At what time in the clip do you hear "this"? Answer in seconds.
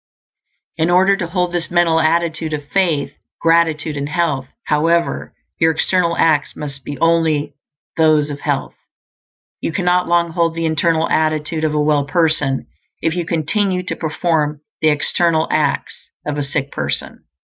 1.53-1.69